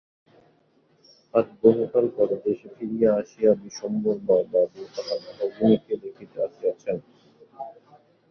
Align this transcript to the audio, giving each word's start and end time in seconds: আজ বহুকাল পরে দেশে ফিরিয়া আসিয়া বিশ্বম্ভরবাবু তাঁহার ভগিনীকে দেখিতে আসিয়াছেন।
আজ 1.33 1.47
বহুকাল 1.61 2.05
পরে 2.17 2.35
দেশে 2.45 2.67
ফিরিয়া 2.75 3.09
আসিয়া 3.15 3.51
বিশ্বম্ভরবাবু 3.61 4.79
তাঁহার 4.95 5.19
ভগিনীকে 5.39 5.93
দেখিতে 6.03 6.37
আসিয়াছেন। 6.47 6.97